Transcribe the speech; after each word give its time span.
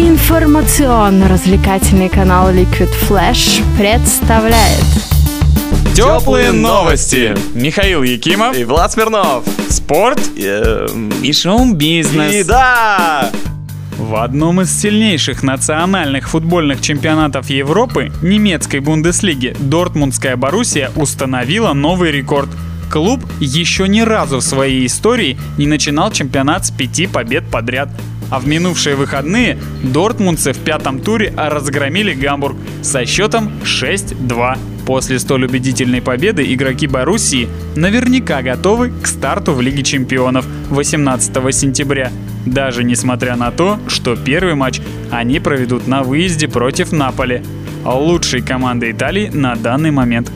Информационно-развлекательный 0.00 2.08
канал 2.08 2.50
Liquid 2.50 2.88
Flash 3.06 3.62
представляет 3.76 4.82
Теплые 5.94 6.52
новости. 6.52 7.36
Михаил 7.52 8.02
Якимов. 8.02 8.56
И 8.56 8.64
Влад 8.64 8.92
Смирнов. 8.92 9.44
Спорт 9.68 10.18
Эм, 10.38 11.10
и 11.22 11.34
шоу-бизнес. 11.34 12.34
И 12.34 12.44
да! 12.44 13.30
В 13.98 14.14
одном 14.14 14.62
из 14.62 14.72
сильнейших 14.72 15.42
национальных 15.42 16.30
футбольных 16.30 16.80
чемпионатов 16.80 17.50
Европы, 17.50 18.10
немецкой 18.22 18.80
Бундеслиги, 18.80 19.54
Дортмундская 19.58 20.36
Боруссия 20.36 20.90
установила 20.96 21.74
новый 21.74 22.10
рекорд. 22.10 22.48
Клуб 22.90 23.20
еще 23.38 23.86
ни 23.86 24.00
разу 24.00 24.38
в 24.38 24.42
своей 24.42 24.86
истории 24.86 25.36
не 25.58 25.66
начинал 25.66 26.10
чемпионат 26.10 26.64
с 26.64 26.70
пяти 26.70 27.06
побед 27.06 27.50
подряд. 27.50 27.90
А 28.30 28.38
в 28.38 28.46
минувшие 28.46 28.96
выходные 28.96 29.58
дортмундцы 29.82 30.52
в 30.52 30.58
пятом 30.58 31.00
туре 31.00 31.32
разгромили 31.36 32.14
Гамбург 32.14 32.56
со 32.82 33.04
счетом 33.04 33.50
6-2. 33.64 34.58
После 34.86 35.18
столь 35.18 35.44
убедительной 35.44 36.00
победы 36.00 36.52
игроки 36.52 36.86
Боруссии 36.86 37.48
наверняка 37.76 38.42
готовы 38.42 38.90
к 38.90 39.06
старту 39.06 39.52
в 39.52 39.60
Лиге 39.60 39.82
чемпионов 39.82 40.46
18 40.70 41.54
сентября. 41.54 42.10
Даже 42.46 42.84
несмотря 42.84 43.36
на 43.36 43.50
то, 43.50 43.78
что 43.88 44.16
первый 44.16 44.54
матч 44.54 44.80
они 45.10 45.40
проведут 45.40 45.86
на 45.86 46.02
выезде 46.02 46.48
против 46.48 46.92
Наполи, 46.92 47.42
лучшей 47.84 48.42
команды 48.42 48.90
Италии 48.90 49.28
на 49.32 49.54
данный 49.56 49.90
момент. 49.90 50.30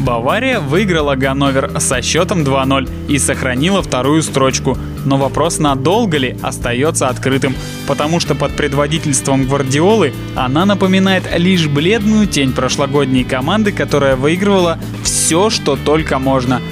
Бавария 0.00 0.60
выиграла 0.60 1.14
Ганновер 1.14 1.78
со 1.78 2.00
счетом 2.00 2.42
2-0 2.42 2.88
и 3.08 3.18
сохранила 3.18 3.82
вторую 3.82 4.22
строчку. 4.22 4.78
Но 5.04 5.18
вопрос, 5.18 5.58
надолго 5.58 6.16
ли, 6.16 6.36
остается 6.42 7.08
открытым, 7.08 7.54
потому 7.86 8.18
что 8.18 8.34
под 8.34 8.52
предводительством 8.56 9.46
Гвардиолы 9.46 10.14
она 10.34 10.64
напоминает 10.64 11.24
лишь 11.36 11.66
бледную 11.66 12.26
тень 12.26 12.52
прошлогодней 12.52 13.24
команды, 13.24 13.72
которая 13.72 14.16
выигрывала 14.16 14.78
все, 15.02 15.50
что 15.50 15.76
только 15.76 16.18
можно. 16.18 16.62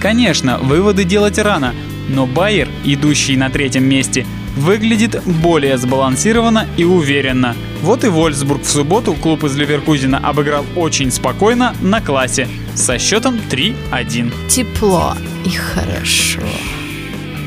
Конечно, 0.00 0.58
выводы 0.58 1.02
делать 1.02 1.38
рано, 1.38 1.74
но 2.08 2.26
Байер, 2.26 2.68
идущий 2.84 3.36
на 3.36 3.50
третьем 3.50 3.84
месте, 3.84 4.24
выглядит 4.56 5.22
более 5.24 5.78
сбалансированно 5.78 6.66
и 6.76 6.84
уверенно. 6.84 7.54
Вот 7.82 8.04
и 8.04 8.08
Вольсбург 8.08 8.62
в 8.62 8.68
субботу 8.68 9.14
клуб 9.14 9.44
из 9.44 9.56
Ливеркузена 9.56 10.18
обыграл 10.18 10.64
очень 10.74 11.10
спокойно 11.10 11.74
на 11.80 12.00
классе 12.00 12.48
со 12.74 12.98
счетом 12.98 13.36
3-1. 13.50 14.32
Тепло 14.48 15.14
и 15.44 15.50
хорошо. 15.50 16.40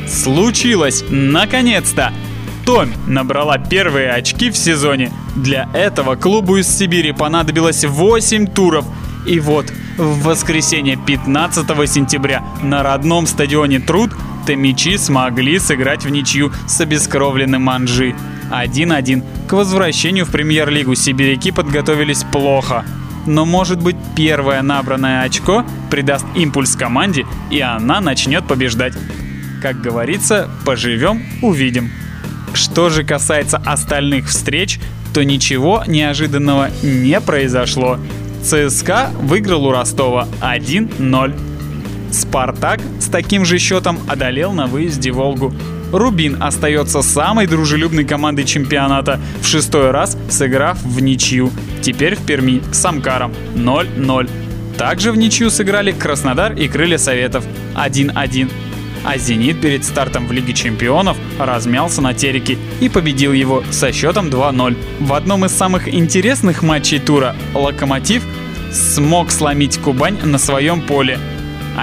Случилось! 0.08 1.04
Наконец-то! 1.10 2.14
Томь 2.66 2.94
набрала 3.08 3.58
первые 3.58 4.12
очки 4.12 4.52
в 4.52 4.58
сезоне. 4.58 5.12
Для 5.36 5.70
этого 5.74 6.16
клубу 6.16 6.58
из 6.58 6.68
Сибири 6.68 7.14
понадобилось 7.14 7.84
8 7.84 8.48
туров. 8.48 8.86
И 9.26 9.40
вот, 9.40 9.66
в 9.98 10.24
воскресенье 10.24 10.96
15 10.96 11.66
сентября 11.90 12.44
на 12.62 12.84
родном 12.84 13.28
стадионе 13.28 13.80
Труд 13.80 14.12
Томичи 14.50 14.98
смогли 14.98 15.60
сыграть 15.60 16.06
в 16.06 16.10
ничью 16.10 16.52
с 16.68 16.82
обескровленным 16.82 17.62
Манжи. 17.62 18.16
1-1. 18.50 19.24
К 19.48 19.54
возвращению 19.54 20.26
в 20.26 20.32
премьер-лигу 20.32 20.96
сибиряки 20.96 21.52
подготовились 21.52 22.24
плохо. 22.24 22.84
Но 23.28 23.46
может 23.46 23.80
быть 23.80 23.96
первое 24.16 24.64
набранное 24.64 25.22
очко 25.22 25.64
придаст 25.92 26.26
импульс 26.34 26.76
команде 26.76 27.28
и 27.52 27.60
она 27.60 28.02
начнет 28.02 28.48
побеждать. 28.48 28.96
Как 29.62 29.80
говорится, 29.82 30.50
поживем, 30.66 31.22
увидим. 31.44 31.92
Что 32.56 32.90
же 32.90 33.04
касается 33.04 33.58
остальных 33.58 34.30
встреч, 34.30 34.80
то 35.14 35.24
ничего 35.24 35.84
неожиданного 35.86 36.72
не 36.82 37.22
произошло. 37.22 38.00
ЦСКА 38.42 39.12
выиграл 39.22 39.68
у 39.68 39.72
Ростова 39.72 40.28
1-0. 40.42 41.49
Спартак 42.12 42.80
с 43.00 43.08
таким 43.08 43.46
же 43.46 43.60
счетом 43.60 44.00
одолел 44.08 44.52
на 44.52 44.68
выезде 44.68 45.12
Волгу. 45.12 45.54
Рубин 45.92 46.42
остается 46.42 47.02
самой 47.02 47.48
дружелюбной 47.48 48.04
командой 48.04 48.44
чемпионата, 48.44 49.20
в 49.42 49.48
шестой 49.48 49.92
раз 49.92 50.18
сыграв 50.30 50.82
в 50.84 51.02
ничью. 51.02 51.52
Теперь 51.82 52.16
в 52.16 52.26
Перми 52.26 52.62
с 52.72 52.86
Амкаром 52.86 53.34
0-0. 53.56 54.30
Также 54.78 55.12
в 55.12 55.18
ничью 55.18 55.50
сыграли 55.50 55.92
Краснодар 55.92 56.54
и 56.54 56.68
Крылья 56.68 56.98
Советов 56.98 57.44
1-1. 57.76 58.52
А 59.06 59.18
«Зенит» 59.18 59.62
перед 59.62 59.86
стартом 59.86 60.28
в 60.28 60.32
Лиге 60.32 60.54
чемпионов 60.54 61.18
размялся 61.40 62.02
на 62.02 62.14
Тереке 62.14 62.58
и 62.82 62.90
победил 62.90 63.34
его 63.34 63.64
со 63.72 63.92
счетом 63.92 64.28
2-0. 64.28 64.78
В 65.00 65.14
одном 65.14 65.46
из 65.46 65.52
самых 65.52 65.88
интересных 65.88 66.64
матчей 66.64 67.00
тура 67.00 67.36
«Локомотив» 67.54 68.24
смог 68.72 69.32
сломить 69.32 69.78
Кубань 69.80 70.18
на 70.24 70.38
своем 70.38 70.82
поле 70.82 71.18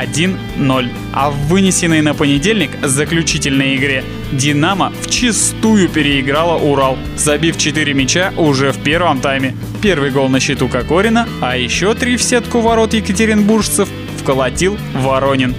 1-0. 0.03 0.89
А 1.13 1.31
в 1.31 1.37
вынесенной 1.49 2.03
на 2.03 2.15
понедельник 2.15 2.71
заключительной 2.83 3.77
игре 3.77 4.05
«Динамо» 4.33 4.93
вчистую 5.03 5.89
переиграла 5.89 6.59
«Урал», 6.59 6.99
забив 7.17 7.57
4 7.59 7.95
мяча 7.95 8.33
уже 8.37 8.73
в 8.73 8.83
первом 8.83 9.21
тайме. 9.21 9.57
Первый 9.83 10.11
гол 10.11 10.29
на 10.29 10.41
счету 10.41 10.69
Кокорина, 10.69 11.29
а 11.41 11.57
еще 11.57 11.95
три 11.95 12.17
в 12.17 12.23
сетку 12.23 12.61
ворот 12.61 12.95
екатеринбуржцев 12.95 13.89
вколотил 14.19 14.77
Воронин. 14.95 15.55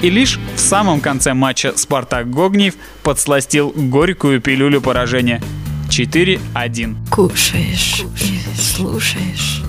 И 0.00 0.10
лишь 0.10 0.38
в 0.54 0.60
самом 0.60 1.00
конце 1.00 1.34
матча 1.34 1.72
Спартак 1.76 2.30
Гогниев 2.30 2.74
подсластил 3.02 3.72
горькую 3.74 4.40
пилюлю 4.40 4.80
поражения. 4.80 5.42
4-1. 5.88 6.96
Кушаешь, 7.10 8.04
и 8.20 8.60
слушаешь. 8.60 9.62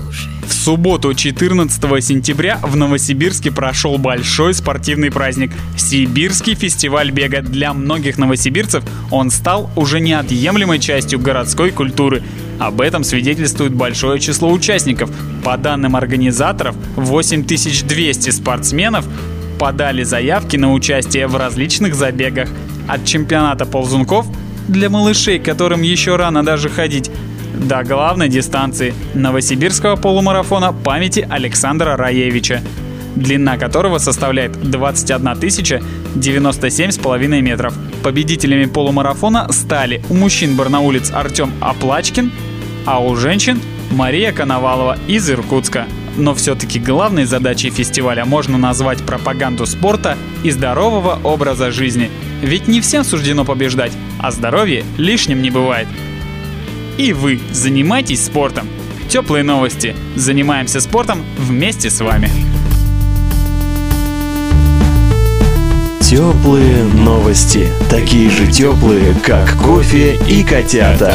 В 0.50 0.52
субботу 0.52 1.14
14 1.14 2.04
сентября 2.04 2.58
в 2.60 2.74
Новосибирске 2.74 3.52
прошел 3.52 3.98
большой 3.98 4.52
спортивный 4.52 5.08
праздник– 5.12 5.52
Сибирский 5.76 6.56
фестиваль 6.56 7.12
бега. 7.12 7.40
Для 7.40 7.72
многих 7.72 8.18
новосибирцев 8.18 8.82
он 9.12 9.30
стал 9.30 9.70
уже 9.76 10.00
неотъемлемой 10.00 10.80
частью 10.80 11.20
городской 11.20 11.70
культуры. 11.70 12.24
Об 12.58 12.80
этом 12.80 13.04
свидетельствует 13.04 13.72
большое 13.72 14.18
число 14.18 14.50
участников. 14.50 15.08
По 15.44 15.56
данным 15.56 15.94
организаторов, 15.94 16.74
8200 16.96 18.30
спортсменов 18.30 19.06
подали 19.60 20.02
заявки 20.02 20.56
на 20.56 20.72
участие 20.72 21.28
в 21.28 21.36
различных 21.36 21.94
забегах. 21.94 22.48
От 22.88 23.04
чемпионата 23.04 23.66
ползунков 23.66 24.26
для 24.66 24.90
малышей, 24.90 25.38
которым 25.38 25.82
еще 25.82 26.16
рано 26.16 26.44
даже 26.44 26.68
ходить, 26.68 27.08
до 27.60 27.84
главной 27.84 28.28
дистанции 28.28 28.94
новосибирского 29.14 29.96
полумарафона 29.96 30.72
памяти 30.72 31.26
Александра 31.28 31.96
Раевича, 31.96 32.62
длина 33.16 33.58
которого 33.58 33.98
составляет 33.98 34.52
21 34.52 35.36
тысяча 35.36 35.82
97,5 36.14 37.40
метров. 37.40 37.74
Победителями 38.02 38.64
полумарафона 38.64 39.50
стали 39.52 40.02
у 40.08 40.14
мужчин 40.14 40.56
барнаулец 40.56 41.12
Артем 41.12 41.52
Оплачкин, 41.60 42.32
а 42.86 43.00
у 43.00 43.14
женщин 43.16 43.60
Мария 43.90 44.32
Коновалова 44.32 44.98
из 45.06 45.28
Иркутска. 45.30 45.86
Но 46.16 46.34
все-таки 46.34 46.78
главной 46.78 47.24
задачей 47.24 47.70
фестиваля 47.70 48.24
можно 48.24 48.58
назвать 48.58 49.02
пропаганду 49.04 49.66
спорта 49.66 50.16
и 50.42 50.50
здорового 50.50 51.20
образа 51.22 51.70
жизни. 51.70 52.10
Ведь 52.42 52.68
не 52.68 52.80
всем 52.80 53.04
суждено 53.04 53.44
побеждать, 53.44 53.92
а 54.18 54.30
здоровье 54.30 54.84
лишним 54.96 55.42
не 55.42 55.50
бывает. 55.50 55.86
И 56.98 57.12
вы 57.12 57.40
занимайтесь 57.52 58.24
спортом. 58.24 58.68
Теплые 59.08 59.42
новости. 59.42 59.96
Занимаемся 60.16 60.80
спортом 60.80 61.24
вместе 61.38 61.90
с 61.90 62.00
вами. 62.00 62.30
Теплые 66.00 66.84
новости. 66.84 67.68
Такие 67.88 68.30
же 68.30 68.46
теплые, 68.46 69.14
как 69.24 69.56
кофе 69.56 70.18
и 70.28 70.42
котята. 70.42 71.14